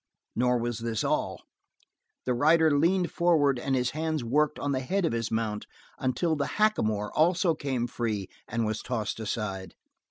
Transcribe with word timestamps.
Nor 0.35 0.57
was 0.57 0.79
this 0.79 1.03
all. 1.03 1.43
The 2.25 2.33
rider 2.33 2.75
leaned 2.75 3.11
forward 3.11 3.59
and 3.59 3.75
his 3.75 3.91
hands 3.91 4.23
worked 4.23 4.57
on 4.57 4.71
the 4.71 4.79
head 4.79 5.05
of 5.05 5.13
his 5.13 5.29
mount 5.29 5.67
until 5.99 6.35
the 6.35 6.47
hackamore 6.57 7.11
also 7.13 7.53
came 7.53 7.85
free 7.85 8.27
and 8.47 8.65
was 8.65 8.81
tossed 8.81 9.19
aside. 9.19 9.75